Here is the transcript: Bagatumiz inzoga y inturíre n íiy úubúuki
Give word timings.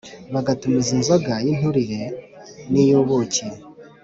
Bagatumiz 0.33 0.87
inzoga 0.95 1.33
y 1.45 1.47
inturíre 1.53 2.03
n 2.71 2.73
íiy 2.81 2.93
úubúuki 2.97 3.45